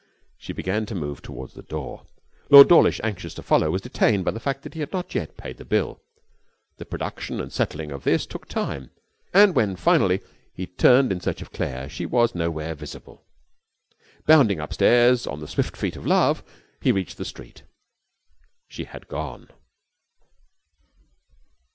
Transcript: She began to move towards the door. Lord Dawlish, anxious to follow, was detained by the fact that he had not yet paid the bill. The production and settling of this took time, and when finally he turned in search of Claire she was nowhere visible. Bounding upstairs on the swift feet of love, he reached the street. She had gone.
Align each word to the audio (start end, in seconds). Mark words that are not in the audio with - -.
She 0.39 0.51
began 0.51 0.87
to 0.87 0.95
move 0.95 1.21
towards 1.21 1.53
the 1.53 1.61
door. 1.61 2.07
Lord 2.49 2.69
Dawlish, 2.69 2.99
anxious 3.03 3.35
to 3.35 3.43
follow, 3.43 3.69
was 3.69 3.83
detained 3.83 4.25
by 4.25 4.31
the 4.31 4.39
fact 4.39 4.63
that 4.63 4.73
he 4.73 4.79
had 4.79 4.91
not 4.91 5.13
yet 5.13 5.37
paid 5.37 5.57
the 5.57 5.63
bill. 5.63 6.01
The 6.77 6.85
production 6.85 7.39
and 7.39 7.53
settling 7.53 7.91
of 7.91 8.03
this 8.03 8.25
took 8.25 8.47
time, 8.47 8.89
and 9.31 9.53
when 9.53 9.75
finally 9.75 10.23
he 10.55 10.65
turned 10.65 11.11
in 11.11 11.21
search 11.21 11.43
of 11.43 11.51
Claire 11.51 11.87
she 11.87 12.07
was 12.07 12.33
nowhere 12.33 12.73
visible. 12.73 13.27
Bounding 14.25 14.59
upstairs 14.59 15.27
on 15.27 15.39
the 15.39 15.47
swift 15.47 15.77
feet 15.77 15.95
of 15.95 16.07
love, 16.07 16.41
he 16.81 16.91
reached 16.91 17.17
the 17.19 17.23
street. 17.23 17.61
She 18.67 18.85
had 18.85 19.07
gone. 19.07 19.49